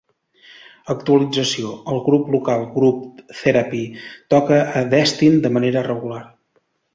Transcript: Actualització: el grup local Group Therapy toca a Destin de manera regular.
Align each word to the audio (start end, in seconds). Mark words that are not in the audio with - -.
Actualització: 0.93 1.73
el 1.95 2.01
grup 2.07 2.31
local 2.35 2.65
Group 2.77 3.21
Therapy 3.43 3.83
toca 4.35 4.59
a 4.81 4.85
Destin 4.95 5.39
de 5.45 5.53
manera 5.61 5.87
regular. 5.91 6.25